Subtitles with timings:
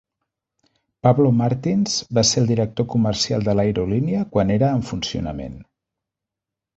[1.07, 5.61] Pablo Martins va ser el director comercial de l'aerolínia quan era en funcionament.